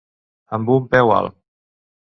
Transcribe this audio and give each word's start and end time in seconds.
Amb 0.59 0.71
un 0.77 0.89
peu 0.95 1.15
alt. 1.19 1.39